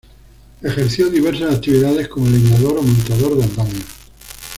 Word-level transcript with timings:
Ejerció 0.63 1.11
diversas 1.11 1.53
actividades, 1.57 2.07
como 2.07 2.25
leñador 2.27 2.79
o 2.79 2.81
montador 2.81 3.37
de 3.37 3.43
andamios. 3.43 3.85